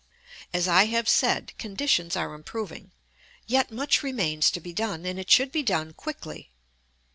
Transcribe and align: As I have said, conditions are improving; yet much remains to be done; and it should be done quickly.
As 0.51 0.67
I 0.67 0.85
have 0.85 1.07
said, 1.07 1.55
conditions 1.59 2.15
are 2.15 2.33
improving; 2.33 2.89
yet 3.45 3.69
much 3.69 4.01
remains 4.01 4.49
to 4.49 4.59
be 4.59 4.73
done; 4.73 5.05
and 5.05 5.19
it 5.19 5.29
should 5.29 5.51
be 5.51 5.61
done 5.61 5.93
quickly. 5.93 6.49